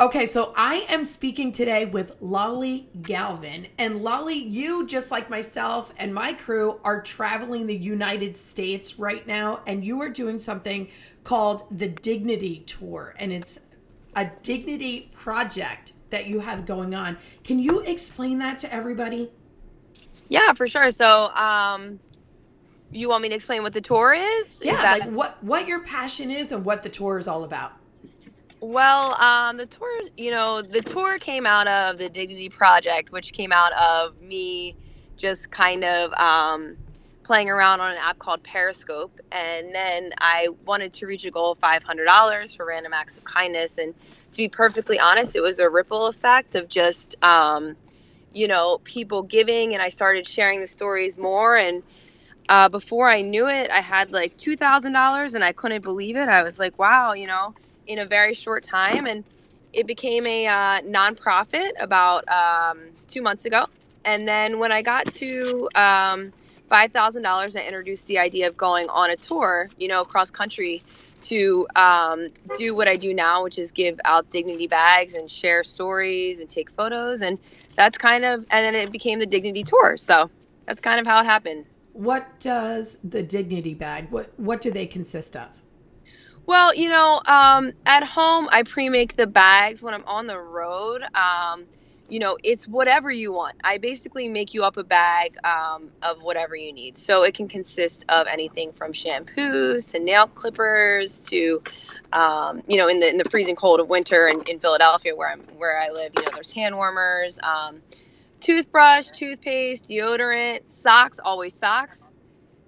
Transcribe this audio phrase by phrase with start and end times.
[0.00, 3.66] Okay, so I am speaking today with Lolly Galvin.
[3.78, 9.26] And Lolly, you, just like myself and my crew, are traveling the United States right
[9.26, 10.88] now, and you are doing something
[11.24, 13.16] called the Dignity Tour.
[13.18, 13.58] And it's
[14.14, 17.18] a dignity project that you have going on.
[17.42, 19.32] Can you explain that to everybody?
[20.28, 20.92] Yeah, for sure.
[20.92, 21.98] So, um,
[22.92, 24.62] you want me to explain what the tour is?
[24.64, 27.42] Yeah, is that- like what what your passion is and what the tour is all
[27.42, 27.72] about.
[28.60, 33.32] Well, um, the tour, you know, the tour came out of the Dignity Project, which
[33.32, 34.76] came out of me
[35.16, 36.76] just kind of um,
[37.24, 39.12] playing around on an app called Periscope.
[39.32, 43.78] And then I wanted to reach a goal of $500 for random acts of kindness.
[43.78, 43.94] And
[44.32, 47.76] to be perfectly honest, it was a ripple effect of just, um,
[48.32, 49.74] you know, people giving.
[49.74, 51.56] And I started sharing the stories more.
[51.56, 51.84] And
[52.48, 56.28] uh, before I knew it, I had like $2,000 and I couldn't believe it.
[56.28, 57.54] I was like, wow, you know
[57.88, 59.24] in a very short time, and
[59.72, 63.66] it became a uh, nonprofit about um, two months ago.
[64.04, 66.32] And then when I got to um,
[66.68, 70.30] five thousand dollars, I introduced the idea of going on a tour, you know, across
[70.30, 70.82] country
[71.20, 75.64] to um, do what I do now, which is give out dignity bags and share
[75.64, 77.22] stories and take photos.
[77.22, 77.38] And
[77.74, 79.96] that's kind of, and then it became the dignity tour.
[79.96, 80.30] So
[80.66, 81.64] that's kind of how it happened.
[81.92, 84.10] What does the dignity bag?
[84.10, 85.48] What what do they consist of?
[86.48, 89.82] Well, you know, um, at home I pre-make the bags.
[89.82, 91.66] When I'm on the road, um,
[92.10, 93.54] you know, it's whatever you want.
[93.64, 96.98] I basically make you up a bag um, of whatever you need.
[96.98, 101.62] So it can consist of anything from shampoos to nail clippers to,
[102.12, 105.30] um, you know, in the in the freezing cold of winter in, in Philadelphia where
[105.32, 107.82] I'm where I live, you know, there's hand warmers, um,
[108.40, 112.04] toothbrush, toothpaste, deodorant, socks, always socks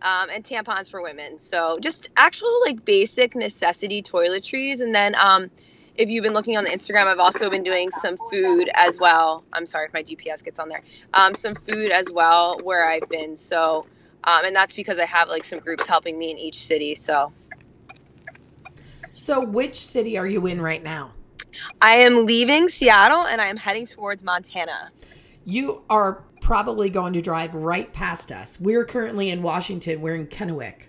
[0.02, 1.38] um, and tampons for women.
[1.38, 4.80] So just actual like basic necessity toiletries.
[4.80, 5.50] And then um,
[5.96, 9.44] if you've been looking on the Instagram, I've also been doing some food as well.
[9.52, 10.82] I'm sorry if my GPS gets on there.
[11.14, 13.36] Um, some food as well where I've been.
[13.36, 13.86] So,
[14.24, 16.94] um, and that's because I have like some groups helping me in each city.
[16.94, 17.32] So.
[19.12, 21.12] So which city are you in right now?
[21.82, 24.90] I am leaving Seattle and I am heading towards Montana.
[25.44, 28.58] You are probably going to drive right past us.
[28.60, 30.00] We're currently in Washington.
[30.00, 30.86] We're in Kennewick.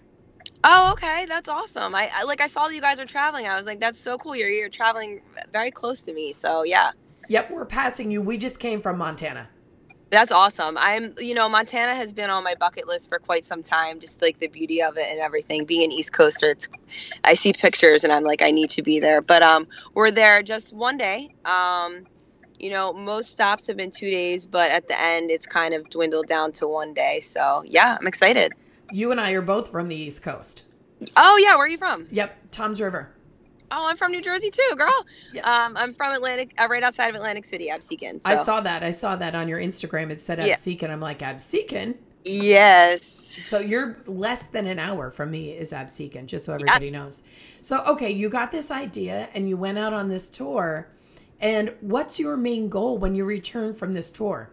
[0.63, 1.95] Oh, okay, that's awesome.
[1.95, 3.47] I, I, like I saw that you guys are traveling.
[3.47, 4.35] I was like, that's so cool.
[4.35, 6.33] You're you're traveling very close to me.
[6.33, 6.91] So yeah.
[7.29, 8.21] Yep, we're passing you.
[8.21, 9.47] We just came from Montana.
[10.11, 10.77] That's awesome.
[10.77, 13.99] I'm, you know, Montana has been on my bucket list for quite some time.
[14.01, 15.63] Just like the beauty of it and everything.
[15.65, 16.67] Being an East Coaster, it's,
[17.23, 19.21] I see pictures and I'm like, I need to be there.
[19.21, 21.33] But um, we're there just one day.
[21.45, 22.05] Um,
[22.61, 25.89] you know, most stops have been two days, but at the end, it's kind of
[25.89, 27.19] dwindled down to one day.
[27.19, 28.53] So, yeah, I'm excited.
[28.91, 30.63] You and I are both from the East Coast.
[31.17, 31.55] Oh, yeah.
[31.55, 32.07] Where are you from?
[32.11, 33.09] Yep, Toms River.
[33.71, 35.05] Oh, I'm from New Jersey too, girl.
[35.43, 38.21] Um, I'm from Atlantic, uh, right outside of Atlantic City, Absecon.
[38.21, 38.29] So.
[38.29, 38.83] I saw that.
[38.83, 40.11] I saw that on your Instagram.
[40.11, 40.81] It said Absecon.
[40.81, 40.93] Yeah.
[40.93, 41.95] I'm like, Absecon?
[42.25, 43.39] Yes.
[43.43, 46.99] So you're less than an hour from me is Absecon, just so everybody yeah.
[46.99, 47.23] knows.
[47.61, 50.89] So, okay, you got this idea and you went out on this tour
[51.41, 54.51] and what's your main goal when you return from this tour?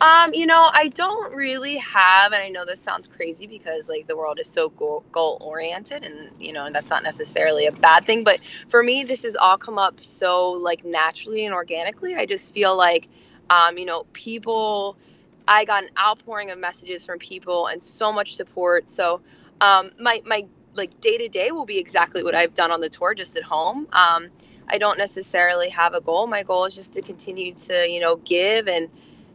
[0.00, 4.06] Um, you know, I don't really have, and I know this sounds crazy because like
[4.06, 8.06] the world is so goal, oriented, and you know and that's not necessarily a bad
[8.06, 8.24] thing.
[8.24, 12.14] But for me, this has all come up so like naturally and organically.
[12.14, 13.08] I just feel like,
[13.50, 14.96] um, you know, people.
[15.48, 18.88] I got an outpouring of messages from people and so much support.
[18.88, 19.20] So,
[19.60, 22.88] um, my my like day to day will be exactly what I've done on the
[22.88, 23.88] tour, just at home.
[23.92, 24.28] Um,
[24.68, 26.26] I don't necessarily have a goal.
[26.26, 28.88] My goal is just to continue to, you know, give and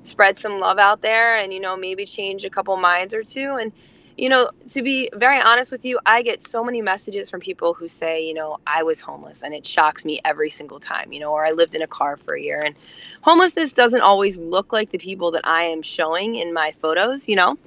[0.03, 3.57] spread some love out there and, you know, maybe change a couple minds or two.
[3.59, 3.73] And,
[4.17, 7.73] you know, to be very honest with you, I get so many messages from people
[7.73, 11.19] who say, you know, I was homeless and it shocks me every single time, you
[11.19, 12.61] know, or I lived in a car for a year.
[12.63, 12.75] And
[13.23, 17.35] homelessness doesn't always look like the people that I am showing in my photos, you
[17.35, 17.57] know.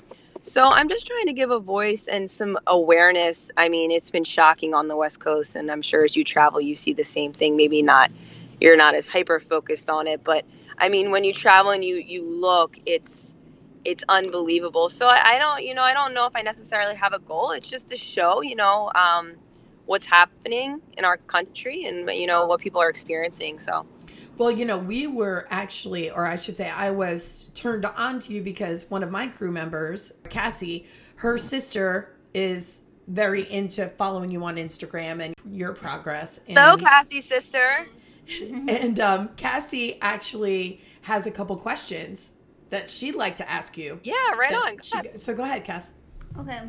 [0.49, 3.53] So I'm just trying to give a voice and some awareness.
[3.59, 6.61] I mean, it's been shocking on the West Coast, and I'm sure as you travel,
[6.61, 7.57] you see the same thing.
[7.57, 8.11] Maybe not
[8.61, 10.25] you're not as hyper focused on it.
[10.25, 10.47] But
[10.79, 13.37] I mean, when you travel and you you look, it's
[13.87, 14.91] it's unbelievable.
[14.91, 17.53] So I, I don't, you know, I don't know if I necessarily have a goal.
[17.53, 19.35] It's just to show, you know, um,
[19.87, 23.61] what's happening in our country and you know what people are experiencing.
[23.61, 23.87] So.
[24.39, 28.33] Well, you know, we were actually, or I should say, I was turned on to
[28.33, 30.87] you because one of my crew members, Cassie,
[31.17, 36.39] her sister is very into following you on Instagram and your progress.
[36.47, 37.87] And, Hello, Cassie, sister.
[38.69, 42.33] And um, Cassie actually has a couple questions
[42.69, 43.99] that she'd like to ask you.
[44.03, 44.77] Yeah, right on.
[44.77, 45.95] Go she- so go ahead, Cass.
[46.39, 46.61] Okay.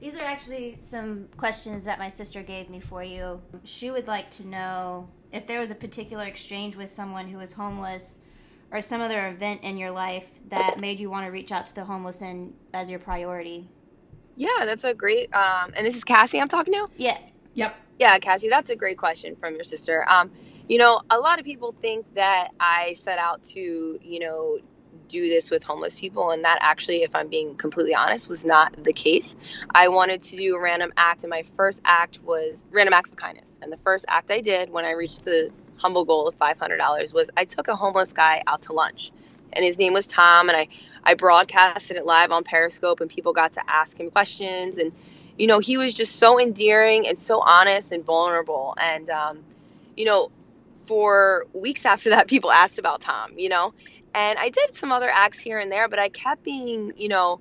[0.00, 3.42] These are actually some questions that my sister gave me for you.
[3.64, 7.52] She would like to know if there was a particular exchange with someone who was
[7.52, 8.20] homeless
[8.70, 11.74] or some other event in your life that made you want to reach out to
[11.74, 13.68] the homeless and as your priority.
[14.36, 15.34] Yeah, that's a great.
[15.34, 16.88] Um, and this is Cassie I'm talking to.
[16.96, 17.18] Yeah.
[17.54, 17.74] Yep.
[17.98, 20.08] Yeah, Cassie, that's a great question from your sister.
[20.08, 20.30] Um,
[20.68, 24.58] you know, a lot of people think that I set out to, you know,
[25.08, 28.72] do this with homeless people, and that actually, if I'm being completely honest, was not
[28.84, 29.36] the case.
[29.74, 33.18] I wanted to do a random act, and my first act was random acts of
[33.18, 33.58] kindness.
[33.62, 37.30] And the first act I did when I reached the humble goal of $500 was
[37.36, 39.12] I took a homeless guy out to lunch,
[39.54, 40.68] and his name was Tom, and I
[41.04, 44.92] I broadcasted it live on Periscope, and people got to ask him questions, and
[45.38, 48.74] you know, he was just so endearing and so honest and vulnerable.
[48.80, 49.44] And, um,
[49.96, 50.30] you know,
[50.86, 53.74] for weeks after that, people asked about Tom, you know,
[54.14, 57.40] and I did some other acts here and there, but I kept being, you know,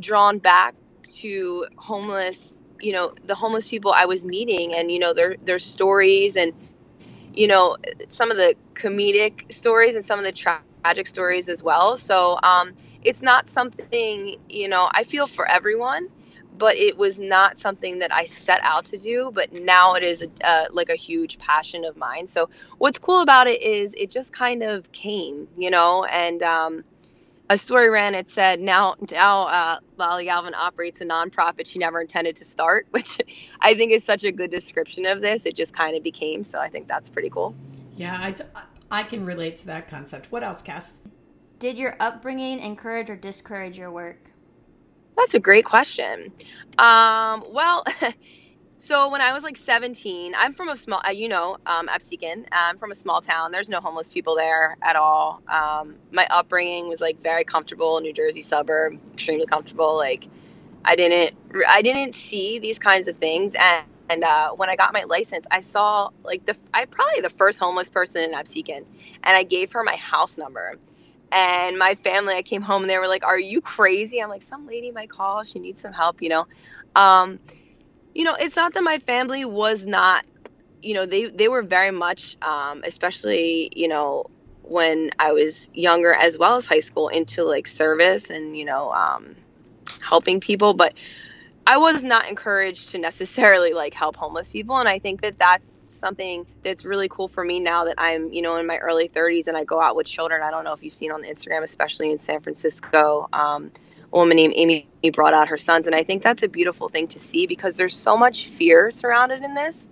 [0.00, 0.74] drawn back
[1.16, 5.58] to homeless, you know, the homeless people I was meeting and, you know, their, their
[5.58, 6.52] stories and,
[7.34, 7.76] you know,
[8.08, 11.96] some of the comedic stories and some of the tra- tragic stories as well.
[11.96, 12.72] So, um,
[13.02, 16.08] it's not something, you know, I feel for everyone
[16.60, 19.32] but it was not something that I set out to do.
[19.34, 22.26] But now it is a, uh, like a huge passion of mine.
[22.26, 26.04] So what's cool about it is it just kind of came, you know.
[26.04, 26.84] And um,
[27.48, 28.14] a story ran.
[28.14, 32.86] It said now now uh, Lolly Galvin operates a nonprofit she never intended to start,
[32.90, 33.18] which
[33.60, 35.46] I think is such a good description of this.
[35.46, 36.44] It just kind of became.
[36.44, 37.54] So I think that's pretty cool.
[37.96, 38.34] Yeah, I,
[38.90, 40.30] I can relate to that concept.
[40.30, 41.00] What else, Cass?
[41.58, 44.29] Did your upbringing encourage or discourage your work?
[45.16, 46.32] That's a great question.
[46.78, 47.84] Um, well,
[48.78, 52.46] so when I was like 17, I'm from a small, uh, you know, um, Absecon.
[52.52, 53.52] I'm from a small town.
[53.52, 55.42] There's no homeless people there at all.
[55.48, 59.96] Um, my upbringing was like very comfortable, New Jersey suburb, extremely comfortable.
[59.96, 60.26] Like,
[60.84, 61.36] I didn't,
[61.68, 63.56] I didn't see these kinds of things.
[63.58, 67.30] And, and uh, when I got my license, I saw like the, I probably the
[67.30, 68.78] first homeless person in Absecon,
[69.24, 70.74] and I gave her my house number
[71.32, 74.20] and my family i came home and they were like are you crazy?
[74.20, 75.42] I'm like some lady might call.
[75.44, 76.46] She needs some help you know?
[76.96, 77.38] Um
[78.14, 80.24] you know it's not that my family was not
[80.82, 84.24] you know they they were very much um especially you know
[84.62, 88.90] when i was younger as well as high school into like service and you know
[88.92, 89.36] um
[90.00, 90.94] helping people but
[91.66, 95.64] i was not encouraged to necessarily like help homeless people and i think that that's
[95.92, 99.46] something that's really cool for me now that I'm, you know, in my early 30s
[99.46, 100.42] and I go out with children.
[100.42, 103.28] I don't know if you've seen on Instagram, especially in San Francisco.
[103.32, 103.70] Um,
[104.12, 107.08] a woman named Amy brought out her sons, and I think that's a beautiful thing
[107.08, 109.88] to see because there's so much fear surrounded in this.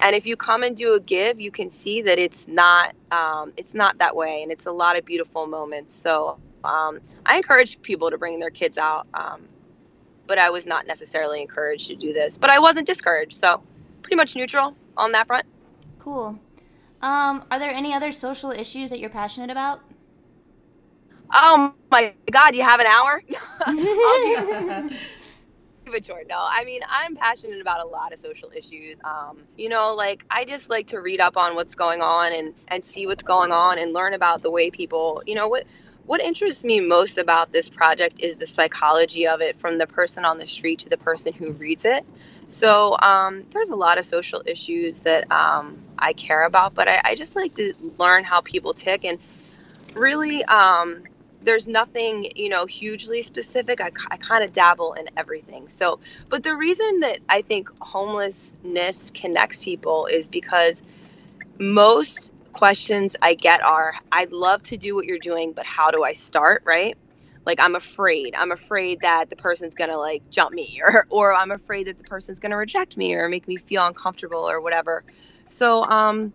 [0.00, 3.52] And if you come and do a give, you can see that it's not um,
[3.56, 5.94] it's not that way, and it's a lot of beautiful moments.
[5.94, 9.48] So um, I encourage people to bring their kids out, um,
[10.26, 12.38] but I was not necessarily encouraged to do this.
[12.38, 13.62] But I wasn't discouraged, so
[14.10, 15.46] pretty much neutral on that front.
[16.00, 16.36] Cool.
[17.00, 19.82] Um, are there any other social issues that you're passionate about?
[21.32, 23.22] Oh my God, you have an hour?
[25.92, 26.28] It short.
[26.28, 28.94] No, I mean, I'm passionate about a lot of social issues.
[29.02, 32.54] Um, you know, like I just like to read up on what's going on and,
[32.68, 35.64] and see what's going on and learn about the way people, you know, what
[36.10, 40.24] what interests me most about this project is the psychology of it from the person
[40.24, 42.04] on the street to the person who reads it.
[42.48, 47.00] So um, there's a lot of social issues that um, I care about, but I,
[47.04, 49.04] I, just like to learn how people tick.
[49.04, 49.20] And
[49.94, 51.04] really, um,
[51.42, 53.80] there's nothing, you know, hugely specific.
[53.80, 55.68] I, I kind of dabble in everything.
[55.68, 60.82] So, but the reason that I think homelessness connects people is because
[61.60, 66.04] most questions I get are I'd love to do what you're doing, but how do
[66.04, 66.96] I start, right?
[67.46, 68.34] Like I'm afraid.
[68.36, 71.98] I'm afraid that the person's going to like jump me or or I'm afraid that
[71.98, 75.04] the person's going to reject me or make me feel uncomfortable or whatever.
[75.46, 76.34] So um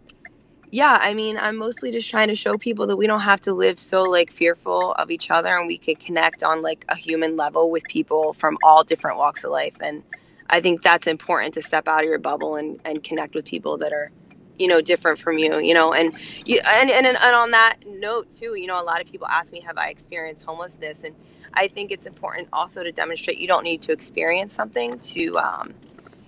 [0.72, 3.53] yeah, I mean, I'm mostly just trying to show people that we don't have to
[3.53, 7.38] live so like fearful of each other and we can connect on like a human
[7.38, 10.03] level with people from all different walks of life and
[10.50, 13.77] I think that's important to step out of your bubble and and connect with people
[13.79, 14.12] that are
[14.57, 16.13] you know different from you you know and
[16.45, 19.51] you and, and and on that note too you know a lot of people ask
[19.51, 21.03] me have i experienced homelessness?
[21.03, 21.15] And
[21.53, 25.74] i think it's important also to demonstrate you don't need to experience something to um,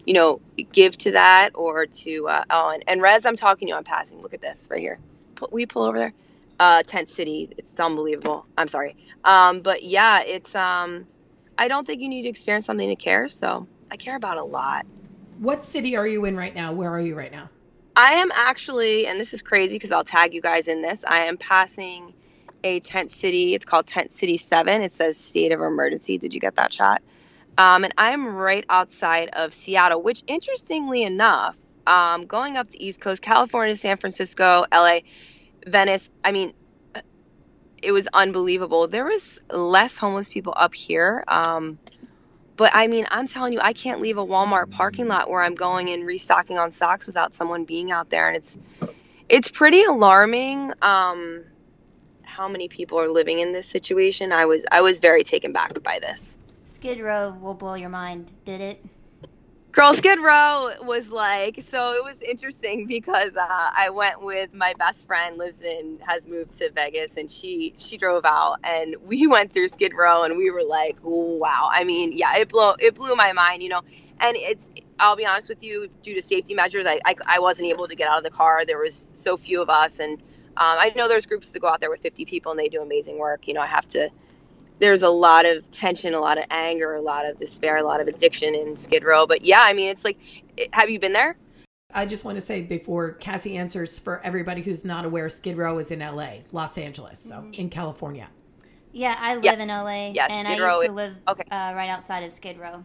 [0.06, 0.42] you know
[0.72, 3.84] give to that or to uh, oh and, and Rez, i'm talking to you i'm
[3.84, 4.22] passing.
[4.22, 5.00] Look at this right here.
[5.52, 6.14] We pull over there?
[6.60, 7.50] Uh tent city.
[7.58, 8.46] It's unbelievable.
[8.58, 8.96] I'm sorry.
[9.24, 11.06] Um but yeah it's um
[11.58, 14.44] i don't think you need to experience something to care so i care about a
[14.44, 14.86] lot.
[15.40, 16.74] What city are you in right now?
[16.74, 17.50] Where are you right now
[17.98, 21.06] I am actually, and this is crazy because I'll tag you guys in this.
[21.06, 22.16] I am passing
[22.66, 23.56] a tent city.
[23.56, 24.84] It's called Tent City 7.
[24.84, 26.20] It says state of emergency.
[26.20, 27.04] Did you get that shot?
[27.58, 33.02] Um, and I'm right outside of Seattle, which interestingly enough, um, going up the East
[33.02, 35.00] Coast, California, San Francisco, LA,
[35.68, 36.54] Venice, I mean,
[37.84, 38.88] it was unbelievable.
[38.88, 41.24] There was less homeless people up here.
[41.30, 41.80] Um,
[42.58, 45.56] but I mean, I'm telling you, I can't leave a Walmart parking lot where I'm
[45.56, 48.58] going and restocking on socks without someone being out there, and it's
[49.30, 50.74] it's pretty alarming.
[50.82, 51.44] Um,
[52.24, 54.32] how many people are living in this situation?
[54.32, 56.36] I was I was very taken back by this.
[56.66, 58.84] Skid Row will blow your mind, did it?
[59.78, 61.94] Girl, Skid Row was like so.
[61.94, 66.56] It was interesting because uh, I went with my best friend, lives in, has moved
[66.60, 70.52] to Vegas, and she she drove out, and we went through Skid Row, and we
[70.52, 71.70] were like, wow.
[71.74, 73.82] I mean, yeah, it blew it blew my mind, you know.
[74.20, 74.68] And it's
[75.00, 77.96] I'll be honest with you, due to safety measures, I I, I wasn't able to
[77.96, 78.66] get out of the car.
[78.68, 80.16] There was so few of us, and
[80.58, 82.84] um, I know there's groups that go out there with 50 people, and they do
[82.84, 83.48] amazing work.
[83.48, 84.10] You know, I have to
[84.80, 88.00] there's a lot of tension, a lot of anger, a lot of despair, a lot
[88.00, 89.26] of addiction in Skid Row.
[89.26, 90.18] But yeah, I mean, it's like,
[90.74, 91.38] have you been there?
[91.94, 95.78] I just want to say before Cassie answers for everybody who's not aware, Skid Row
[95.80, 97.54] is in LA, Los Angeles, so mm-hmm.
[97.54, 98.28] in California.
[98.92, 99.62] Yeah, I live yes.
[99.62, 101.44] in LA, yes, and Skid I used to live okay.
[101.50, 102.84] uh, right outside of Skid Row.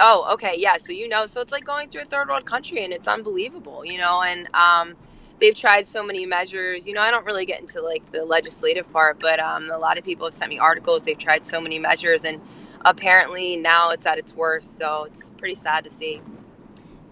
[0.00, 0.76] Oh, okay, yeah.
[0.78, 3.84] So you know, so it's like going through a third world country, and it's unbelievable,
[3.84, 4.22] you know.
[4.22, 4.94] And um,
[5.40, 6.86] they've tried so many measures.
[6.86, 9.98] You know, I don't really get into like the legislative part, but um, a lot
[9.98, 11.02] of people have sent me articles.
[11.02, 12.40] They've tried so many measures, and
[12.84, 14.78] apparently now it's at its worst.
[14.78, 16.20] So it's pretty sad to see.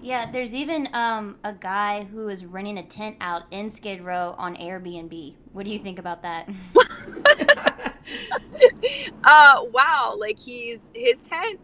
[0.01, 4.35] Yeah, there's even um, a guy who is renting a tent out in Skid Row
[4.37, 5.35] on Airbnb.
[5.53, 6.49] What do you think about that?
[9.25, 11.59] uh, wow, like he's his tent.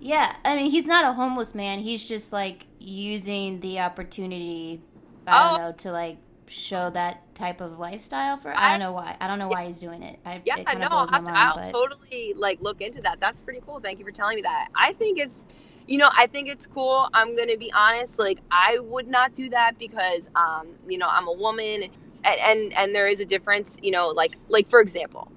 [0.00, 1.80] Yeah, I mean he's not a homeless man.
[1.80, 4.80] He's just like using the opportunity
[5.28, 5.64] I don't oh.
[5.66, 6.18] know to like
[6.50, 9.78] show that type of lifestyle for I don't know why I don't know why he's
[9.78, 10.18] doing it.
[10.24, 11.72] I, yeah, it no, I'll, mind, I'll but...
[11.72, 13.20] totally like look into that.
[13.20, 13.80] That's pretty cool.
[13.80, 14.68] Thank you for telling me that.
[14.74, 15.46] I think it's
[15.86, 17.08] you know I think it's cool.
[17.12, 18.18] I'm gonna be honest.
[18.18, 21.82] Like I would not do that because um you know I'm a woman
[22.24, 23.76] and and, and there is a difference.
[23.82, 25.30] You know like like for example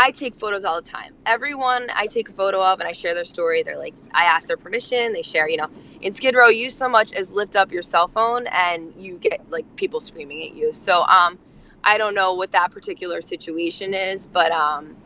[0.00, 1.12] I take photos all the time.
[1.26, 4.46] Everyone I take a photo of and I share their story, they're like, I ask
[4.46, 5.68] their permission, they share, you know.
[6.00, 9.50] In Skid Row, you so much as lift up your cell phone and you get
[9.50, 10.72] like people screaming at you.
[10.72, 11.38] So, um,
[11.82, 14.96] I don't know what that particular situation is, but, um,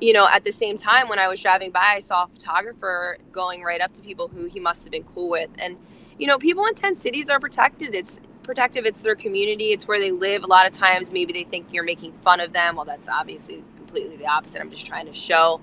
[0.00, 3.18] you know, at the same time, when I was driving by, I saw a photographer
[3.32, 5.50] going right up to people who he must have been cool with.
[5.58, 5.76] And,
[6.18, 7.94] you know, people in tent cities are protected.
[7.94, 10.44] It's protective, it's their community, it's where they live.
[10.44, 12.76] A lot of times, maybe they think you're making fun of them.
[12.76, 14.60] Well, that's obviously completely the opposite.
[14.60, 15.60] I'm just trying to show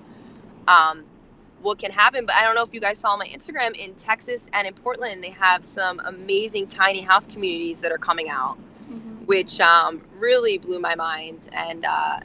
[0.68, 1.04] um,
[1.62, 2.26] what can happen.
[2.26, 5.22] But I don't know if you guys saw my Instagram in Texas and in Portland,
[5.22, 8.58] they have some amazing tiny house communities that are coming out,
[8.90, 9.24] mm-hmm.
[9.26, 11.48] which um, really blew my mind.
[11.52, 12.20] And uh,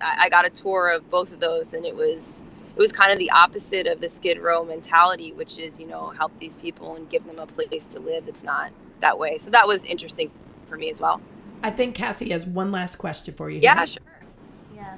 [0.00, 2.42] I, I got a tour of both of those, and it was
[2.76, 6.10] it was kind of the opposite of the Skid Row mentality, which is you know
[6.10, 8.28] help these people and give them a place to live.
[8.28, 9.38] It's not that way.
[9.38, 10.30] So that was interesting
[10.68, 11.20] for me as well.
[11.62, 13.60] I think Cassie has one last question for you.
[13.60, 13.86] Yeah, here.
[13.86, 14.02] sure.
[14.74, 14.96] Yeah.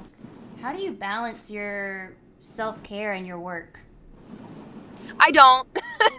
[0.60, 2.14] How do you balance your
[2.46, 3.80] self care and your work?
[5.18, 5.68] I don't.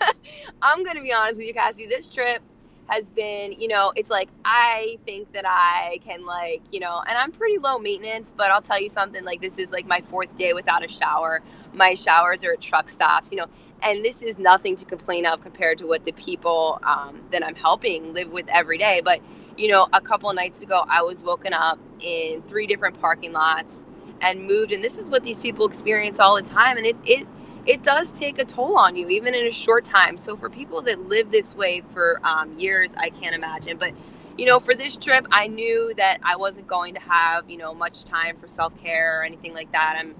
[0.61, 1.87] I'm going to be honest with you, Cassie.
[1.87, 2.41] This trip
[2.87, 7.17] has been, you know, it's like I think that I can, like, you know, and
[7.17, 10.35] I'm pretty low maintenance, but I'll tell you something like this is like my fourth
[10.37, 11.41] day without a shower.
[11.73, 13.47] My showers are at truck stops, you know,
[13.81, 17.55] and this is nothing to complain of compared to what the people um, that I'm
[17.55, 19.01] helping live with every day.
[19.03, 19.21] But,
[19.57, 23.79] you know, a couple nights ago, I was woken up in three different parking lots
[24.21, 27.27] and moved and this is what these people experience all the time and it it
[27.65, 30.17] it does take a toll on you even in a short time.
[30.17, 33.77] So for people that live this way for um, years i can't imagine.
[33.77, 33.93] But
[34.37, 37.73] you know for this trip i knew that i wasn't going to have you know
[37.75, 39.97] much time for self-care or anything like that.
[39.99, 40.15] I'm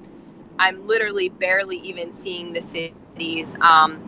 [0.59, 4.01] i'm literally barely even seeing the cities um,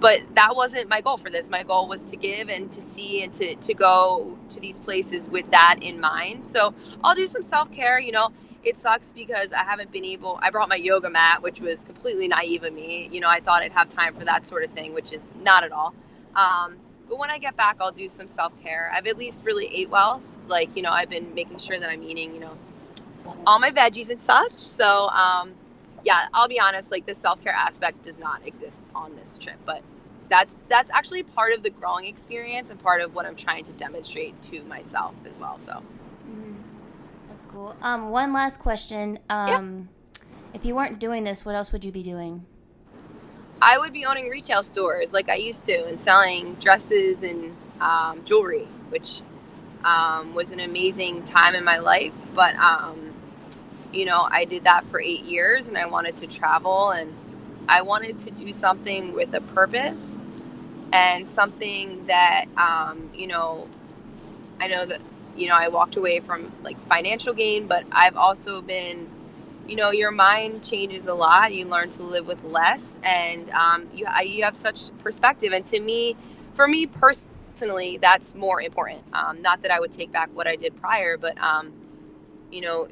[0.00, 1.50] but that wasn't my goal for this.
[1.50, 5.28] My goal was to give and to see and to, to go to these places
[5.28, 6.44] with that in mind.
[6.44, 6.74] So
[7.04, 8.30] i'll do some self-care you know
[8.66, 10.40] it sucks because I haven't been able.
[10.42, 13.08] I brought my yoga mat, which was completely naive of me.
[13.12, 15.64] You know, I thought I'd have time for that sort of thing, which is not
[15.64, 15.94] at all.
[16.36, 18.92] Um, But when I get back, I'll do some self care.
[18.94, 20.22] I've at least really ate well.
[20.48, 22.58] Like, you know, I've been making sure that I'm eating, you know,
[23.46, 24.52] all my veggies and such.
[24.54, 25.54] So, um,
[26.04, 29.58] yeah, I'll be honest, like the self care aspect does not exist on this trip,
[29.66, 29.82] but
[30.30, 33.72] that's that's actually part of the growing experience and part of what I'm trying to
[33.74, 35.58] demonstrate to myself as well.
[35.60, 35.82] So.
[37.36, 37.76] That's cool.
[37.82, 39.18] Um, one last question.
[39.28, 40.54] Um, yeah.
[40.54, 42.46] if you weren't doing this, what else would you be doing?
[43.60, 48.24] I would be owning retail stores like I used to and selling dresses and um,
[48.24, 49.20] jewelry, which
[49.84, 52.12] um, was an amazing time in my life.
[52.34, 53.14] But um,
[53.92, 57.12] you know, I did that for eight years, and I wanted to travel and
[57.68, 60.24] I wanted to do something with a purpose
[60.92, 63.68] and something that, um, you know,
[64.58, 65.00] I know that,
[65.36, 69.08] you know, I walked away from like financial gain, but I've also been,
[69.66, 71.54] you know, your mind changes a lot.
[71.54, 75.52] You learn to live with less, and um, you you have such perspective.
[75.52, 76.16] And to me,
[76.54, 79.02] for me personally, that's more important.
[79.14, 81.72] Um, not that I would take back what I did prior, but um,
[82.52, 82.88] you know,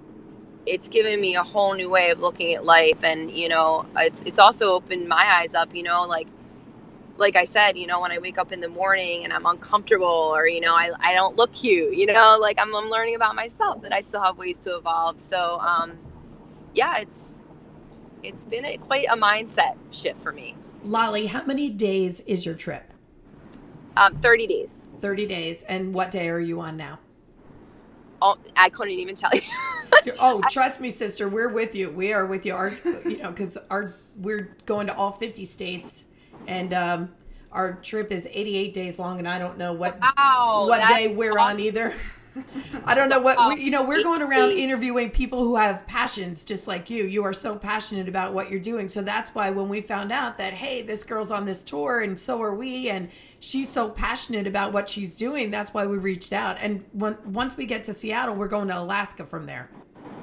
[0.66, 4.22] it's given me a whole new way of looking at life and you know it's
[4.22, 6.28] it's also opened my eyes up you know like
[7.16, 10.06] like I said, you know, when I wake up in the morning and I'm uncomfortable
[10.06, 13.34] or, you know, I, I don't look cute, you know, like I'm, I'm learning about
[13.34, 15.20] myself that I still have ways to evolve.
[15.20, 15.92] So, um,
[16.74, 17.34] yeah, it's,
[18.22, 20.56] it's been a, quite a mindset shift for me.
[20.82, 22.92] Lolly, how many days is your trip?
[23.96, 24.86] Um, 30 days.
[25.00, 25.62] 30 days.
[25.64, 26.98] And what day are you on now?
[28.20, 29.42] Oh, I couldn't even tell you.
[30.18, 31.28] oh, trust me, sister.
[31.28, 31.90] We're with you.
[31.90, 32.54] We are with you.
[32.54, 32.72] Our,
[33.04, 36.06] you know, because our we're going to all fifty states,
[36.46, 37.12] and um,
[37.52, 41.38] our trip is eighty-eight days long, and I don't know what wow, what day we're
[41.38, 41.56] awesome.
[41.56, 41.94] on either.
[42.84, 43.84] I don't know what we, you know.
[43.84, 47.04] We're going around interviewing people who have passions, just like you.
[47.04, 50.36] You are so passionate about what you're doing, so that's why when we found out
[50.38, 53.08] that hey, this girl's on this tour, and so are we, and
[53.38, 55.50] she's so passionate about what she's doing.
[55.50, 56.56] That's why we reached out.
[56.60, 59.70] And when, once we get to Seattle, we're going to Alaska from there.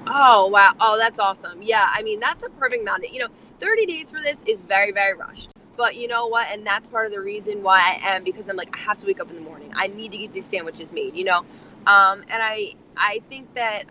[0.07, 0.73] Oh wow!
[0.79, 1.62] Oh, that's awesome.
[1.62, 3.10] Yeah, I mean that's a perfect amount.
[3.12, 3.27] You know,
[3.60, 5.49] 30 days for this is very very rushed.
[5.81, 6.47] But you know what?
[6.51, 9.07] And that's part of the reason why I am because I'm like I have to
[9.07, 9.73] wake up in the morning.
[9.75, 11.15] I need to get these sandwiches made.
[11.15, 11.39] You know,
[11.87, 13.85] um, and I I think that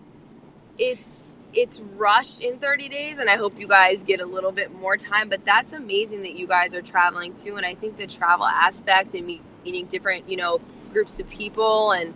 [0.78, 4.72] it's it's rushed in 30 days and i hope you guys get a little bit
[4.74, 8.06] more time but that's amazing that you guys are traveling too and i think the
[8.06, 9.26] travel aspect and
[9.64, 10.60] meeting different you know
[10.92, 12.14] groups of people and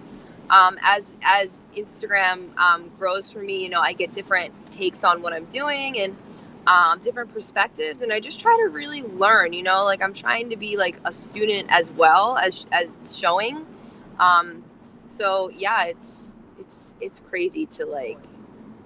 [0.50, 5.22] um, as as instagram um, grows for me you know i get different takes on
[5.22, 6.16] what i'm doing and
[6.66, 10.48] um, different perspectives and i just try to really learn you know like i'm trying
[10.50, 13.66] to be like a student as well as as showing
[14.18, 14.62] um,
[15.06, 18.18] so yeah it's it's it's crazy to like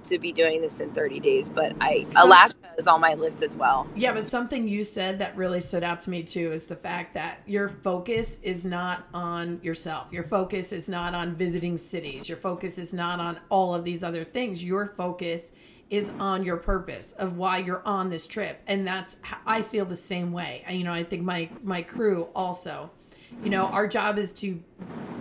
[0.09, 3.55] to be doing this in 30 days, but I Alaska is on my list as
[3.57, 3.87] well.
[3.95, 7.15] Yeah, but something you said that really stood out to me too is the fact
[7.15, 10.09] that your focus is not on yourself.
[10.11, 12.29] Your focus is not on visiting cities.
[12.29, 14.63] Your focus is not on all of these other things.
[14.63, 15.53] Your focus
[15.91, 18.61] is on your purpose of why you're on this trip.
[18.67, 20.65] And that's I feel the same way.
[20.69, 22.91] You know, I think my my crew also.
[23.43, 24.61] You know, our job is to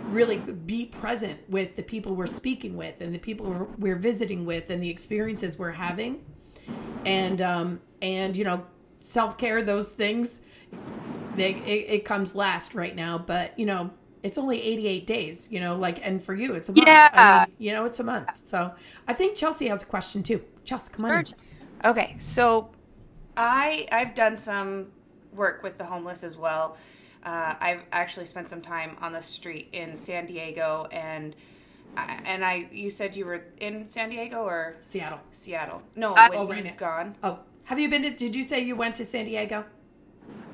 [0.08, 4.70] really be present with the people we're speaking with and the people we're visiting with
[4.70, 6.24] and the experiences we're having
[7.04, 8.64] and um and you know
[9.00, 10.40] self-care those things
[11.36, 13.90] they, it, it comes last right now but you know
[14.22, 17.46] it's only 88 days you know like and for you it's a month yeah I
[17.46, 18.72] mean, you know it's a month so
[19.06, 21.24] i think chelsea has a question too chelsea come on
[21.84, 22.70] okay so
[23.36, 24.86] i i've done some
[25.32, 26.76] work with the homeless as well
[27.24, 31.34] uh, I've actually spent some time on the street in San Diego, and
[31.96, 35.20] and I you said you were in San Diego or Seattle?
[35.32, 35.82] Seattle.
[35.96, 37.16] No, uh, when oh, you've gone.
[37.22, 38.10] Oh, have you been to?
[38.10, 39.64] Did you say you went to San Diego?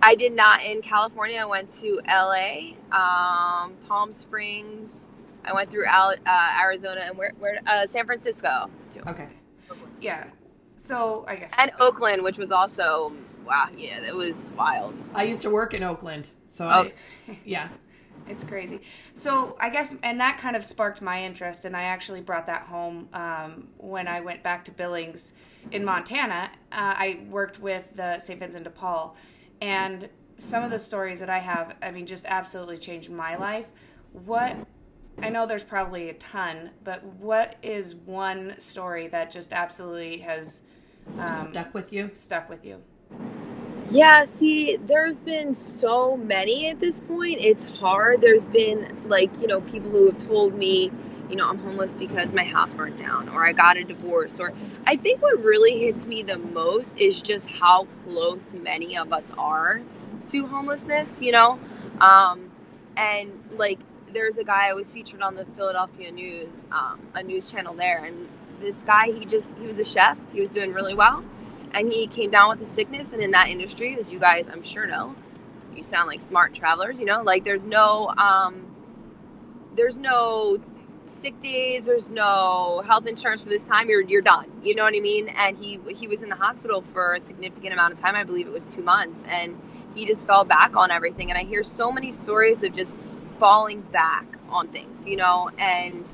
[0.03, 1.40] I did not in California.
[1.40, 5.05] I went to L.A., um, Palm Springs.
[5.44, 9.00] I went through Al- uh, Arizona and where, where uh, San Francisco too.
[9.07, 9.29] Okay.
[10.05, 10.27] Yeah,
[10.77, 13.14] so I guess and Oakland, which was also
[13.47, 14.95] wow, yeah, it was wild.
[15.14, 16.87] I used to work in Oakland, so oh.
[17.27, 17.69] I, yeah,
[18.29, 18.83] it's crazy.
[19.14, 22.64] So I guess, and that kind of sparked my interest, and I actually brought that
[22.64, 25.33] home um, when I went back to Billings
[25.73, 26.51] in Montana.
[26.71, 28.38] Uh, I worked with the St.
[28.38, 29.17] Vincent de Paul,
[29.62, 33.69] and some of the stories that I have, I mean, just absolutely changed my life.
[34.12, 34.55] What
[35.22, 40.62] I know there's probably a ton, but what is one story that just absolutely has
[41.18, 42.11] um, stuck with you?
[42.14, 42.83] Stuck with you.
[43.90, 47.38] Yeah, see, there's been so many at this point.
[47.40, 48.22] It's hard.
[48.22, 50.90] There's been like, you know, people who have told me,
[51.31, 54.53] you know, I'm homeless because my house burnt down or I got a divorce or
[54.87, 59.24] I think what really hits me the most is just how close many of us
[59.38, 59.81] are
[60.29, 61.59] to homelessness, you know.
[62.00, 62.50] Um
[62.96, 63.81] and like
[64.14, 68.05] there's a guy I was featured on the Philadelphia News, um, a news channel there,
[68.05, 68.29] and
[68.61, 70.16] this guy he just he was a chef.
[70.33, 71.22] He was doing really well,
[71.72, 73.12] and he came down with a sickness.
[73.12, 75.14] And in that industry, as you guys I'm sure know,
[75.77, 76.98] you sound like smart travelers.
[77.00, 78.64] You know, like there's no um,
[79.74, 80.59] there's no
[81.07, 81.85] sick days.
[81.87, 83.90] There's no health insurance for this time.
[83.90, 84.50] You're you're done.
[84.62, 85.29] You know what I mean?
[85.37, 88.14] And he he was in the hospital for a significant amount of time.
[88.14, 89.61] I believe it was two months, and
[89.94, 91.31] he just fell back on everything.
[91.31, 92.94] And I hear so many stories of just
[93.38, 96.12] falling back on things, you know, and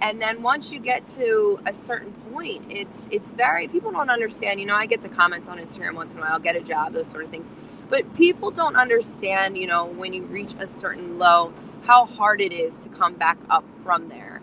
[0.00, 4.60] and then once you get to a certain point, it's it's very people don't understand.
[4.60, 6.92] You know, I get the comments on Instagram once in a while, get a job,
[6.92, 7.46] those sort of things.
[7.88, 12.52] But people don't understand, you know, when you reach a certain low, how hard it
[12.52, 14.40] is to come back up from there.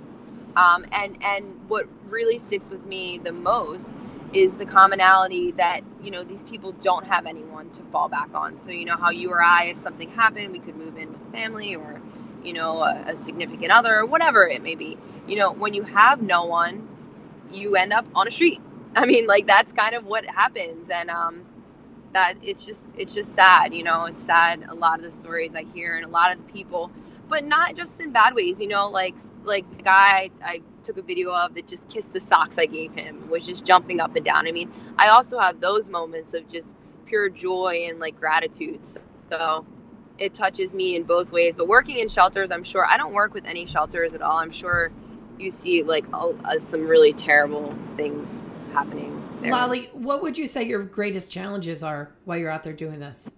[0.56, 3.94] Um, and and what really sticks with me the most
[4.34, 8.58] is the commonality that you know these people don't have anyone to fall back on.
[8.58, 11.32] So you know how you or I, if something happened, we could move in with
[11.32, 12.02] family or
[12.44, 14.98] you know a, a significant other or whatever it may be.
[15.28, 16.88] You know when you have no one,
[17.52, 18.62] you end up on a street.
[18.96, 21.46] I mean, like that's kind of what happens, and um,
[22.14, 23.74] that it's just it's just sad.
[23.74, 24.66] You know, it's sad.
[24.70, 26.92] A lot of the stories I hear and a lot of the people
[27.30, 31.02] but not just in bad ways, you know, like like the guy I took a
[31.02, 34.26] video of that just kissed the socks I gave him, was just jumping up and
[34.26, 34.48] down.
[34.48, 36.70] I mean, I also have those moments of just
[37.06, 38.82] pure joy and like gratitude.
[39.32, 39.66] So
[40.20, 41.56] it touches me in both ways.
[41.56, 44.38] But working in shelters, I'm sure I don't work with any shelters at all.
[44.38, 44.92] I'm sure
[45.40, 49.16] you see like uh, some really terrible things happening.
[49.42, 49.52] There.
[49.52, 53.32] Lolly, what would you say your greatest challenges are while you're out there doing this?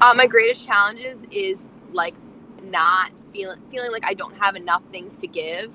[0.00, 2.14] Uh, my greatest challenges is like
[2.64, 5.72] not feeling feeling like I don't have enough things to give.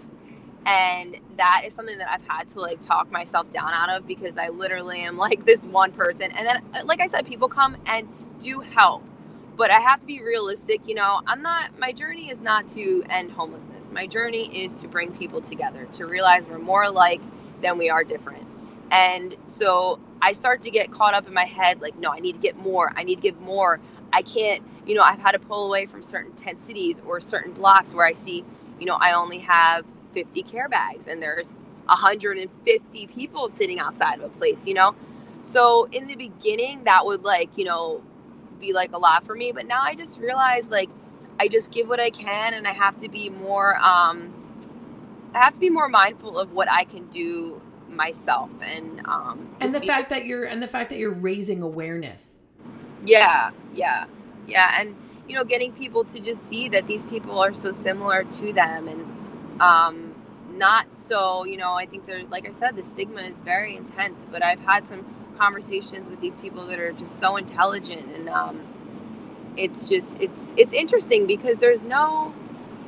[0.67, 4.37] And that is something that I've had to like talk myself down out of because
[4.37, 6.31] I literally am like this one person.
[6.31, 8.07] And then, uh, like I said, people come and
[8.39, 9.03] do help,
[9.55, 10.87] but I have to be realistic.
[10.87, 13.91] You know, I'm not, my journey is not to end homelessness.
[13.91, 17.21] My journey is to bring people together, to realize we're more alike
[17.61, 18.47] than we are different.
[18.91, 22.33] And so I start to get caught up in my head like, no, I need
[22.33, 22.91] to get more.
[22.95, 23.79] I need to give more.
[24.13, 27.53] I can't, you know, I've had to pull away from certain tent cities or certain
[27.53, 28.43] blocks where I see,
[28.79, 34.23] you know, I only have 50 care bags and there's 150 people sitting outside of
[34.23, 34.95] a place, you know?
[35.41, 38.01] So in the beginning, that would like, you know,
[38.59, 39.51] be like a lot for me.
[39.51, 40.89] But now I just realize like
[41.39, 44.33] I just give what I can and I have to be more, um,
[45.33, 49.73] I have to be more mindful of what I can do myself and um and
[49.73, 52.41] the fact that you're and the fact that you're raising awareness
[53.05, 54.05] yeah, yeah,
[54.47, 54.95] yeah, and
[55.27, 58.87] you know, getting people to just see that these people are so similar to them,
[58.87, 60.15] and um,
[60.53, 61.45] not so.
[61.45, 64.25] You know, I think they're like I said, the stigma is very intense.
[64.31, 65.05] But I've had some
[65.37, 68.61] conversations with these people that are just so intelligent, and um,
[69.57, 72.33] it's just it's it's interesting because there's no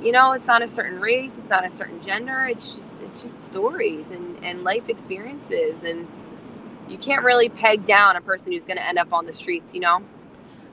[0.01, 3.23] you know it's not a certain race it's not a certain gender it's just it's
[3.23, 6.07] just stories and and life experiences and
[6.89, 9.73] you can't really peg down a person who's going to end up on the streets,
[9.73, 10.01] you know?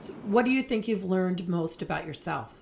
[0.01, 2.54] So what do you think you've learned most about yourself?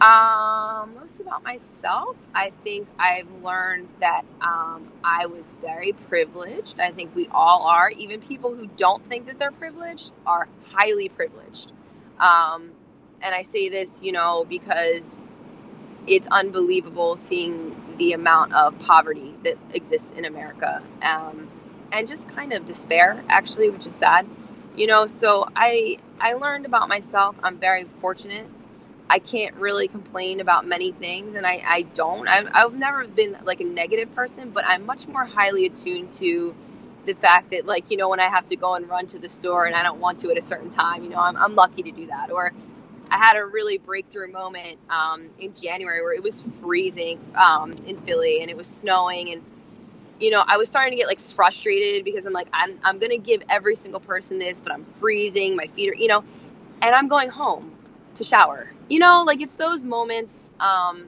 [0.00, 6.80] Um, most about myself, I think I've learned that um, I was very privileged.
[6.80, 7.90] I think we all are.
[7.90, 11.72] Even people who don't think that they're privileged are highly privileged.
[12.20, 12.70] Um,
[13.22, 15.24] and I say this, you know, because
[16.06, 21.48] it's unbelievable seeing the amount of poverty that exists in America, um,
[21.92, 24.26] and just kind of despair, actually, which is sad.
[24.76, 27.36] You know, so I I learned about myself.
[27.42, 28.48] I'm very fortunate.
[29.10, 32.28] I can't really complain about many things, and I, I don't.
[32.28, 36.54] I've, I've never been like a negative person, but I'm much more highly attuned to
[37.06, 39.28] the fact that, like, you know, when I have to go and run to the
[39.30, 41.82] store and I don't want to at a certain time, you know, I'm, I'm lucky
[41.84, 42.30] to do that.
[42.32, 42.52] Or
[43.10, 47.98] I had a really breakthrough moment um, in January where it was freezing um, in
[48.02, 49.42] Philly and it was snowing and
[50.20, 53.18] you know I was starting to get like frustrated because I'm like I'm I'm gonna
[53.18, 56.24] give every single person this but I'm freezing my feet are you know
[56.82, 57.72] and I'm going home
[58.16, 61.06] to shower you know like it's those moments um,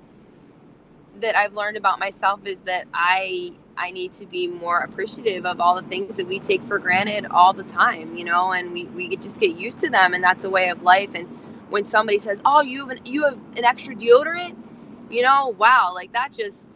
[1.21, 5.61] that I've learned about myself is that I I need to be more appreciative of
[5.61, 8.85] all the things that we take for granted all the time you know and we
[8.87, 11.29] we just get used to them and that's a way of life and
[11.71, 14.57] when somebody says, "Oh, you have an, you have an extra deodorant,"
[15.11, 16.67] you know, wow, like that just,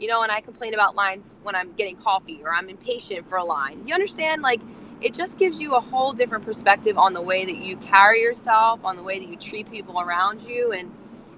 [0.00, 0.22] you know.
[0.22, 3.86] And I complain about lines when I'm getting coffee or I'm impatient for a line.
[3.86, 4.42] You understand?
[4.42, 4.60] Like,
[5.02, 8.80] it just gives you a whole different perspective on the way that you carry yourself,
[8.84, 10.92] on the way that you treat people around you, and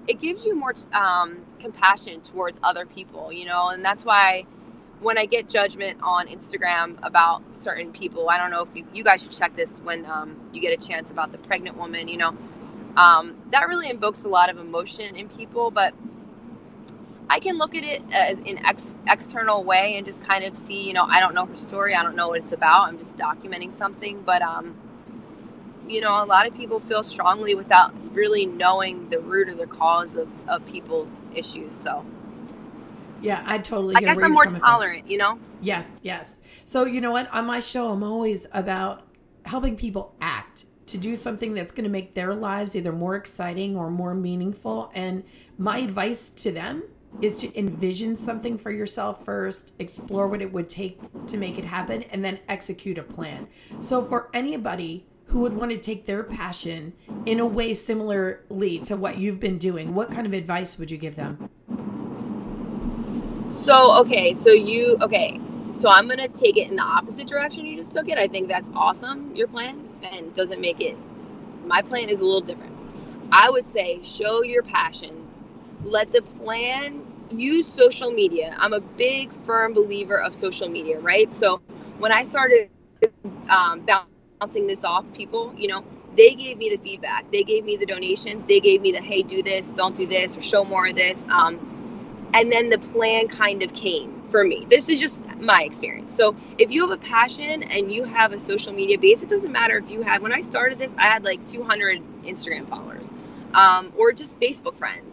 [0.07, 3.31] it gives you more um, compassion towards other people.
[3.31, 4.45] You know, and that's why
[5.01, 9.03] when I get judgment on Instagram about certain people, I don't know if you, you
[9.03, 12.17] guys should check this when um, you get a chance about the pregnant woman, you
[12.17, 12.35] know,
[12.97, 15.71] um, that really invokes a lot of emotion in people.
[15.71, 15.93] But
[17.29, 20.85] I can look at it as an ex- external way and just kind of see,
[20.85, 22.87] you know, I don't know her story, I don't know what it's about.
[22.87, 24.75] I'm just documenting something, but um,
[25.87, 29.67] you know, a lot of people feel strongly without really knowing the root or the
[29.67, 31.75] cause of, of people's issues.
[31.75, 32.05] So,
[33.21, 33.95] yeah, I totally.
[33.95, 35.11] I guess I'm more tolerant, from.
[35.11, 35.39] you know.
[35.61, 36.39] Yes, yes.
[36.63, 37.33] So you know what?
[37.33, 39.07] On my show, I'm always about
[39.45, 43.77] helping people act to do something that's going to make their lives either more exciting
[43.77, 44.91] or more meaningful.
[44.93, 45.23] And
[45.57, 46.83] my advice to them
[47.21, 51.65] is to envision something for yourself first, explore what it would take to make it
[51.65, 53.47] happen, and then execute a plan.
[53.79, 56.93] So for anybody who would want to take their passion
[57.25, 60.97] in a way similarly to what you've been doing, what kind of advice would you
[60.97, 61.49] give them?
[63.49, 65.39] So, okay, so you, okay,
[65.73, 68.17] so I'm going to take it in the opposite direction you just took it.
[68.17, 70.97] I think that's awesome, your plan, and doesn't make it,
[71.65, 72.75] my plan is a little different.
[73.31, 75.27] I would say show your passion,
[75.83, 78.55] let the plan use social media.
[78.59, 81.33] I'm a big, firm believer of social media, right?
[81.33, 81.61] So
[81.99, 82.69] when I started
[83.49, 83.85] um,
[84.41, 85.83] bouncing this off people, you know,
[86.17, 87.31] they gave me the feedback.
[87.31, 88.43] They gave me the donations.
[88.47, 91.25] They gave me the, hey, do this, don't do this, or show more of this.
[91.29, 91.59] Um,
[92.33, 94.67] and then the plan kind of came for me.
[94.69, 96.15] This is just my experience.
[96.15, 99.51] So if you have a passion and you have a social media base, it doesn't
[99.51, 103.11] matter if you have, when I started this, I had like 200 Instagram followers
[103.55, 105.12] um, or just Facebook friends.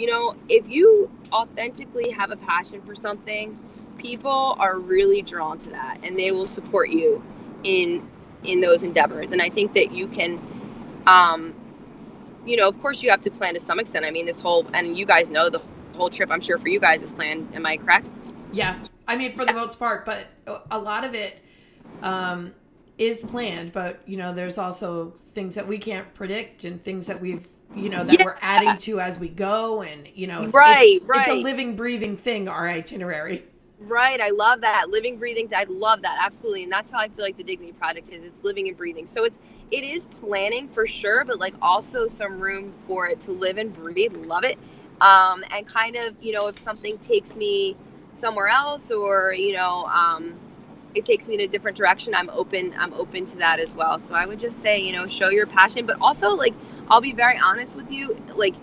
[0.00, 3.58] You know, if you authentically have a passion for something,
[3.98, 7.22] people are really drawn to that and they will support you
[7.64, 8.08] in
[8.42, 9.30] in those endeavors.
[9.32, 10.40] And I think that you can,
[11.06, 11.54] um,
[12.46, 14.06] you know, of course, you have to plan to some extent.
[14.06, 15.60] I mean, this whole, and you guys know the
[15.92, 17.54] whole trip, I'm sure for you guys is planned.
[17.54, 18.08] Am I correct?
[18.52, 18.78] Yeah.
[19.06, 20.28] I mean, for the most part, but
[20.70, 21.36] a lot of it
[22.00, 22.54] um,
[22.96, 23.74] is planned.
[23.74, 27.88] But, you know, there's also things that we can't predict and things that we've, you
[27.88, 28.24] know, that yeah.
[28.24, 29.82] we're adding to as we go.
[29.82, 31.20] And, you know, it's, right, it's, right.
[31.20, 33.44] it's a living, breathing thing, our itinerary.
[33.78, 34.20] Right.
[34.20, 34.90] I love that.
[34.90, 35.48] Living, breathing.
[35.56, 36.18] I love that.
[36.20, 36.64] Absolutely.
[36.64, 38.24] And that's how I feel like the Dignity Project is.
[38.24, 39.06] It's living and breathing.
[39.06, 39.38] So it's,
[39.70, 43.72] it is planning for sure, but like also some room for it to live and
[43.72, 44.16] breathe.
[44.16, 44.58] Love it.
[45.00, 47.76] Um, and kind of, you know, if something takes me
[48.12, 50.34] somewhere else or, you know, um,
[50.94, 53.98] it takes me in a different direction, I'm open, I'm open to that as well.
[53.98, 56.54] So I would just say, you know, show your passion, but also like,
[56.88, 58.16] I'll be very honest with you.
[58.36, 58.54] Like,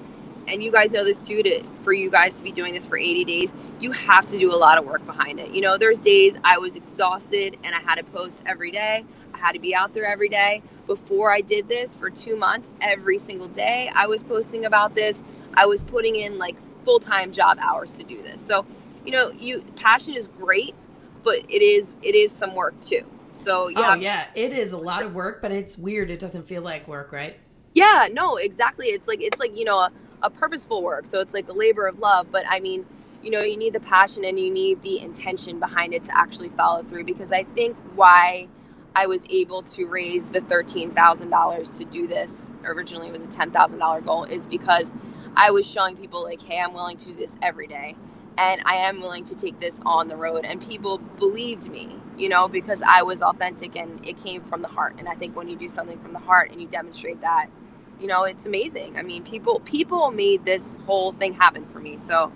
[0.47, 2.97] and you guys know this too, to, for you guys to be doing this for
[2.97, 5.51] 80 days, you have to do a lot of work behind it.
[5.51, 9.05] You know, there's days I was exhausted and I had to post every day.
[9.33, 10.63] I had to be out there every day.
[10.87, 15.21] Before I did this for two months, every single day I was posting about this.
[15.53, 18.41] I was putting in like full time job hours to do this.
[18.41, 18.65] So,
[19.05, 20.75] you know, you passion is great,
[21.23, 23.05] but it is it is some work too.
[23.33, 26.09] So yeah, oh yeah, it is a lot of work, but it's weird.
[26.09, 27.37] It doesn't feel like work, right?
[27.73, 28.87] Yeah, no, exactly.
[28.87, 29.91] It's like it's like you know a,
[30.23, 31.05] a purposeful work.
[31.05, 32.31] So it's like a labor of love.
[32.31, 32.85] But I mean,
[33.21, 36.49] you know, you need the passion and you need the intention behind it to actually
[36.49, 37.03] follow through.
[37.03, 38.47] Because I think why
[38.95, 42.51] I was able to raise the thirteen thousand dollars to do this.
[42.65, 44.23] Originally, it was a ten thousand dollar goal.
[44.23, 44.91] Is because
[45.35, 47.95] I was showing people like, hey, I'm willing to do this every day,
[48.37, 50.45] and I am willing to take this on the road.
[50.45, 54.67] And people believed me, you know, because I was authentic and it came from the
[54.67, 54.95] heart.
[54.99, 57.47] And I think when you do something from the heart and you demonstrate that,
[57.99, 58.97] you know, it's amazing.
[58.97, 61.97] I mean, people people made this whole thing happen for me.
[61.97, 62.31] So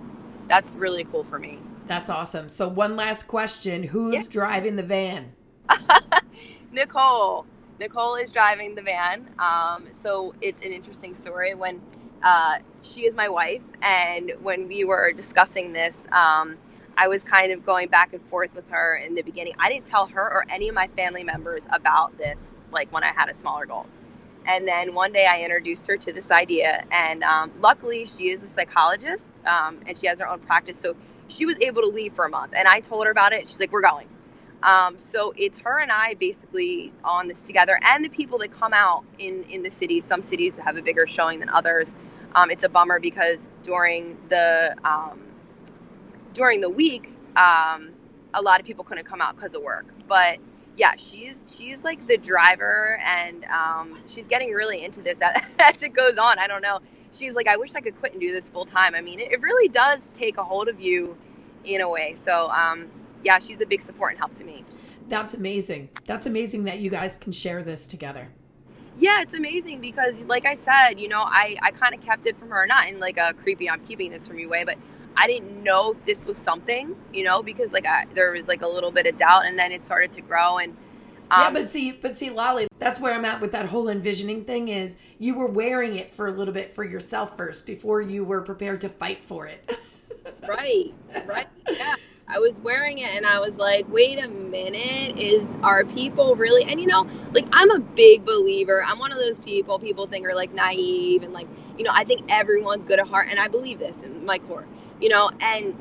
[0.48, 1.60] that's really cool for me.
[1.88, 2.50] That's awesome.
[2.50, 4.32] So one last question: Who's yeah.
[4.32, 5.34] driving the van?
[6.72, 7.46] Nicole.
[7.80, 9.28] Nicole is driving the van.
[9.40, 11.56] Um, so it's an interesting story.
[11.56, 11.82] When
[12.24, 16.58] uh, she is my wife, and when we were discussing this, um,
[16.98, 19.54] I was kind of going back and forth with her in the beginning.
[19.60, 23.14] I didn't tell her or any of my family members about this, like when I
[23.16, 23.86] had a smaller goal.
[24.48, 26.86] And then one day I introduced her to this idea.
[26.92, 30.80] And um, luckily, she is a psychologist um, and she has her own practice.
[30.80, 30.96] So
[31.28, 32.54] she was able to leave for a month.
[32.56, 33.48] And I told her about it.
[33.48, 34.08] She's like, we're going.
[34.64, 38.74] Um, so it's her and I basically on this together, and the people that come
[38.74, 40.06] out in in the cities.
[40.06, 41.96] Some cities have a bigger showing than others.
[42.36, 45.22] Um, it's a bummer because during the um,
[46.34, 47.92] during the week, um,
[48.34, 49.86] a lot of people couldn't come out because of work.
[50.08, 50.40] But
[50.78, 55.84] yeah, she's she's like the driver, and um, she's getting really into this as, as,
[55.84, 56.40] it goes on.
[56.40, 56.80] I don't know.
[57.12, 58.96] She's like, I wish I could quit and do this full time.
[58.96, 61.18] I mean, it, it, really does take a hold of you
[61.66, 62.16] in a way.
[62.16, 62.88] So um,
[63.24, 64.64] yeah, she's a big support and help to me.
[65.10, 65.90] That's amazing.
[66.08, 68.30] That's amazing that you guys can share this together.
[68.98, 72.38] Yeah, it's amazing because, like I said, you know, I, I kind of kept it
[72.38, 74.78] from her, not in like a creepy, I'm keeping this from you way, but
[75.16, 78.62] I didn't know if this was something, you know, because like I, there was like
[78.62, 80.58] a little bit of doubt and then it started to grow.
[80.58, 80.78] And
[81.36, 84.44] yeah, Um, but see, but see, Lolly, that's where I'm at with that whole envisioning
[84.46, 84.68] thing.
[84.68, 88.42] Is you were wearing it for a little bit for yourself first before you were
[88.42, 89.70] prepared to fight for it.
[90.46, 90.94] Right,
[91.26, 91.48] right.
[92.32, 96.64] I was wearing it and I was like, wait a minute, is are people really
[96.64, 98.84] and you know, like I'm a big believer.
[98.86, 102.06] I'm one of those people people think are like naive and like, you know, I
[102.06, 104.66] think everyone's good at heart and I believe this in my core.
[105.02, 105.76] You know, and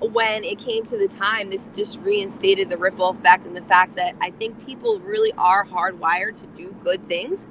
[0.00, 3.96] when it came to the time, this just reinstated the ripple effect and the fact
[3.96, 7.46] that I think people really are hardwired to do good things.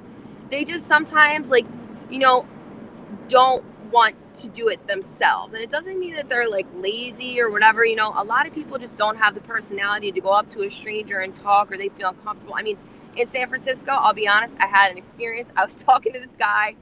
[0.50, 1.66] They just sometimes like,
[2.08, 2.46] you know,
[3.28, 5.52] don't want to do it themselves.
[5.54, 7.84] And it doesn't mean that they're like lazy or whatever.
[7.84, 10.62] You know, a lot of people just don't have the personality to go up to
[10.62, 12.54] a stranger and talk or they feel uncomfortable.
[12.56, 12.78] I mean,
[13.16, 15.50] in San Francisco, I'll be honest, I had an experience.
[15.56, 16.76] I was talking to this guy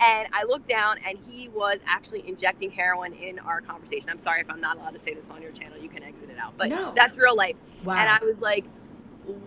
[0.00, 4.10] and I looked down and he was actually injecting heroin in our conversation.
[4.10, 5.78] I'm sorry if I'm not allowed to say this on your channel.
[5.78, 6.54] You can exit it out.
[6.56, 6.92] But No.
[6.96, 7.56] that's real life.
[7.84, 7.96] wow.
[7.96, 8.64] And I was like,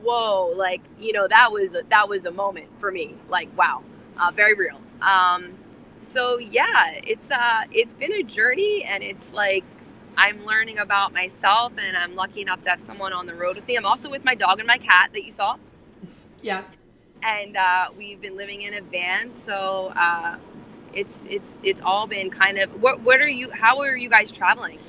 [0.02, 3.16] whoa, like, you know, that was a, that was a moment for me.
[3.30, 3.84] Like, wow.
[4.18, 4.80] Uh, very real.
[5.02, 5.54] Um,
[6.14, 9.64] so yeah, it's uh it's been a journey and it's like
[10.18, 13.68] I'm learning about myself and I'm lucky enough to have someone on the road with
[13.68, 13.76] me.
[13.76, 15.58] I'm also with my dog and my cat that you saw.
[16.42, 16.64] yeah.
[17.24, 20.38] And uh, we've been living in a van, so uh,
[20.94, 24.32] it's it's it's all been kind of what what are you how are you guys
[24.32, 24.80] traveling?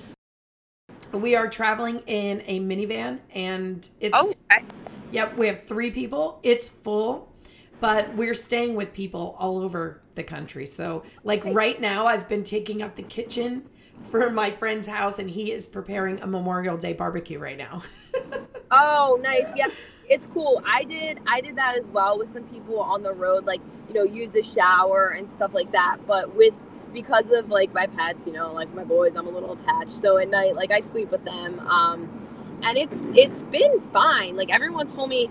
[1.12, 4.64] We are traveling in a minivan, and it's Oh, okay.
[5.12, 6.40] Yep, we have three people.
[6.42, 7.32] It's full,
[7.80, 10.66] but we're staying with people all over the country.
[10.66, 13.64] So, like right now, I've been taking up the kitchen
[14.04, 17.82] for my friend's house, and he is preparing a Memorial Day barbecue right now.
[18.70, 19.46] Oh, nice.
[19.54, 19.68] Yeah,
[20.08, 20.62] it's cool.
[20.66, 23.94] I did I did that as well with some people on the road, like you
[23.94, 25.98] know, use the shower and stuff like that.
[26.06, 26.54] But with
[26.92, 29.90] because of like my pets, you know, like my boys, I'm a little attached.
[29.90, 34.36] So at night, like I sleep with them, um, and it's it's been fine.
[34.36, 35.30] Like everyone told me,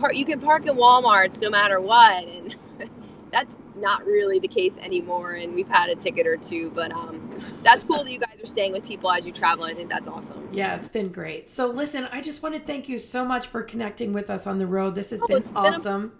[0.00, 2.56] park you can park in WalMarts no matter what, and
[3.32, 5.34] that's not really the case anymore.
[5.34, 7.30] And we've had a ticket or two, but um,
[7.62, 9.64] that's cool that you guys are staying with people as you travel.
[9.64, 10.48] I think that's awesome.
[10.52, 11.48] yeah, it's been great.
[11.50, 14.58] So, listen, I just want to thank you so much for connecting with us on
[14.58, 14.94] the road.
[14.94, 16.12] This has Oh, been awesome.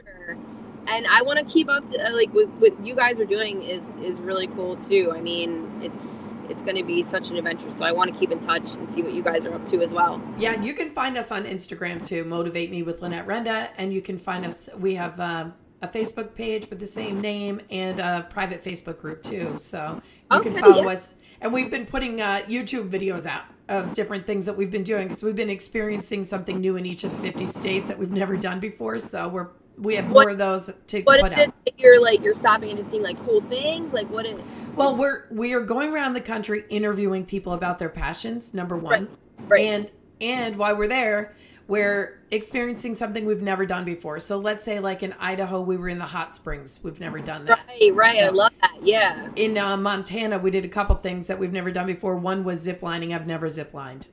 [0.87, 3.62] and I want to keep up to uh, like what, what you guys are doing
[3.62, 5.12] is is really cool too.
[5.14, 6.05] I mean, it's
[6.51, 8.93] it's going to be such an adventure, so I want to keep in touch and
[8.93, 10.21] see what you guys are up to as well.
[10.39, 12.25] Yeah, you can find us on Instagram too.
[12.25, 14.69] Motivate me with Lynette Renda, and you can find us.
[14.77, 19.23] We have um, a Facebook page with the same name and a private Facebook group
[19.23, 19.57] too.
[19.59, 20.95] So you can follow yeah.
[20.95, 21.17] us.
[21.41, 25.09] And we've been putting uh, YouTube videos out of different things that we've been doing
[25.09, 28.37] because we've been experiencing something new in each of the 50 states that we've never
[28.37, 28.99] done before.
[28.99, 31.55] So we're we have What- more of those to What put is out.
[31.65, 33.93] it you're like you're stopping and just seeing like cool things?
[33.95, 34.39] Like what is
[34.77, 38.55] Well, we're we are going around the country interviewing people about their passions.
[38.55, 39.09] Number one,
[39.49, 39.65] right?
[39.65, 41.35] and and while we're there,
[41.69, 44.21] we're experiencing something we've never done before.
[44.21, 46.81] So let's say, like in Idaho, we were in the hot springs.
[46.83, 47.61] We've never done that.
[47.69, 48.25] right, right.
[48.25, 48.77] I love that.
[48.83, 49.29] Yeah.
[49.37, 52.17] In uh, Montana, we did a couple things that we've never done before.
[52.17, 53.13] One was zip lining.
[53.13, 54.09] I've never zip lined.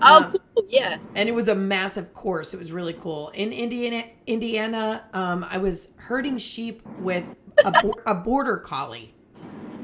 [0.00, 0.64] Oh, Um, cool.
[0.68, 0.98] Yeah.
[1.14, 2.52] and it was a massive course.
[2.54, 3.30] It was really cool.
[3.30, 7.24] In Indiana, Indiana, um, I was herding sheep with
[7.64, 9.14] a, bo- a border collie.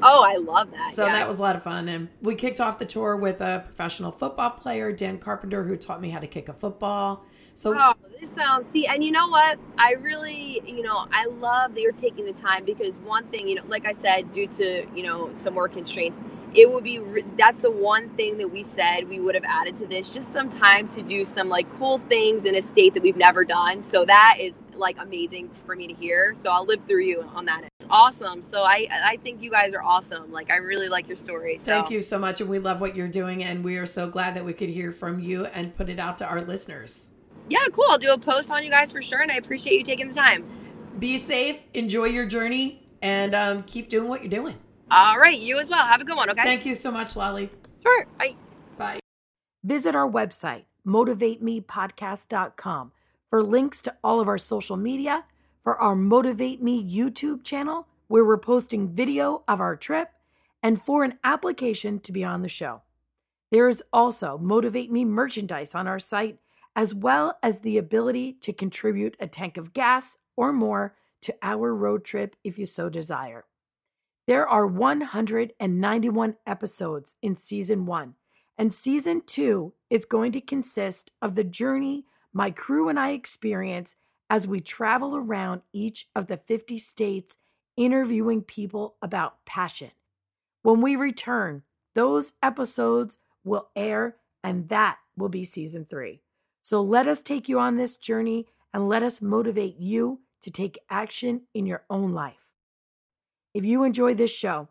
[0.04, 0.94] Oh, I love that.
[0.94, 1.12] So yeah.
[1.12, 1.88] that was a lot of fun.
[1.88, 6.00] And we kicked off the tour with a professional football player, Dan Carpenter, who taught
[6.00, 7.24] me how to kick a football.
[7.54, 9.58] So Oh, this sounds see, and you know what?
[9.78, 13.54] I really, you know, I love that you're taking the time because one thing, you
[13.54, 16.18] know, like I said, due to you know some work constraints,
[16.54, 17.00] it would be
[17.38, 20.50] that's the one thing that we said we would have added to this, just some
[20.50, 23.84] time to do some like cool things in a state that we've never done.
[23.84, 26.34] So that is like amazing for me to hear.
[26.40, 27.68] So I'll live through you on that.
[27.84, 28.42] It's awesome.
[28.42, 30.32] So I I think you guys are awesome.
[30.32, 31.58] Like I really like your story.
[31.58, 31.66] So.
[31.66, 32.40] Thank you so much.
[32.40, 33.44] And we love what you're doing.
[33.44, 36.16] And we are so glad that we could hear from you and put it out
[36.18, 37.10] to our listeners.
[37.50, 37.84] Yeah, cool.
[37.90, 40.14] I'll do a post on you guys for sure, and I appreciate you taking the
[40.14, 40.46] time.
[40.98, 44.56] Be safe, enjoy your journey, and um, keep doing what you're doing.
[44.90, 45.84] All right, you as well.
[45.84, 46.30] Have a good one.
[46.30, 46.42] Okay.
[46.42, 47.50] Thank you so much, Lolly.
[47.82, 48.06] Sure.
[48.18, 48.36] Bye.
[48.78, 49.00] Bye.
[49.62, 52.92] Visit our website, motivatemepodcast.com,
[53.28, 55.26] for links to all of our social media,
[55.64, 60.10] for our Motivate Me YouTube channel, where we're posting video of our trip,
[60.62, 62.82] and for an application to be on the show.
[63.50, 66.38] There is also Motivate Me merchandise on our site,
[66.76, 71.74] as well as the ability to contribute a tank of gas or more to our
[71.74, 73.46] road trip if you so desire.
[74.26, 78.14] There are 191 episodes in season one,
[78.58, 82.04] and season two is going to consist of the journey
[82.36, 83.94] my crew and I experience
[84.28, 87.36] as we travel around each of the 50 states
[87.76, 89.90] interviewing people about passion.
[90.62, 91.62] When we return,
[91.94, 96.22] those episodes will air, and that will be season three.
[96.62, 100.78] So let us take you on this journey and let us motivate you to take
[100.90, 102.52] action in your own life.
[103.52, 104.68] If you enjoy this show,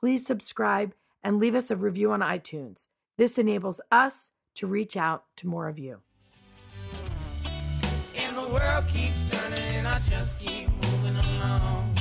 [0.00, 2.88] please subscribe and leave us a review on iTunes.
[3.16, 6.00] This enables us to reach out to more of you.
[8.54, 11.93] World keeps turning and I just keep moving along.